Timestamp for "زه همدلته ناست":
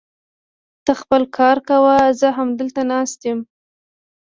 2.19-3.19